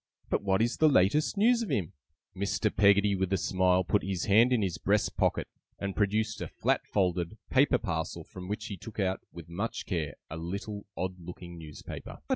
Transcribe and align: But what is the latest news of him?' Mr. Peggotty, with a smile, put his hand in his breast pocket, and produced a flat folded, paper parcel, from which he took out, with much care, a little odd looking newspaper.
But 0.31 0.41
what 0.41 0.63
is 0.63 0.77
the 0.77 0.89
latest 0.89 1.37
news 1.37 1.61
of 1.61 1.69
him?' 1.69 1.93
Mr. 2.35 2.75
Peggotty, 2.75 3.13
with 3.13 3.31
a 3.33 3.37
smile, 3.37 3.83
put 3.83 4.01
his 4.01 4.25
hand 4.25 4.51
in 4.51 4.63
his 4.63 4.79
breast 4.79 5.15
pocket, 5.15 5.47
and 5.77 5.95
produced 5.95 6.41
a 6.41 6.47
flat 6.47 6.87
folded, 6.87 7.37
paper 7.51 7.77
parcel, 7.77 8.23
from 8.23 8.47
which 8.47 8.65
he 8.65 8.77
took 8.77 8.99
out, 8.99 9.21
with 9.31 9.47
much 9.47 9.85
care, 9.85 10.15
a 10.27 10.37
little 10.37 10.87
odd 10.97 11.19
looking 11.19 11.55
newspaper. 11.59 12.17